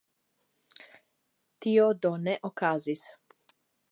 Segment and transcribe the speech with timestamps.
[1.67, 3.07] Tio do ne okazis.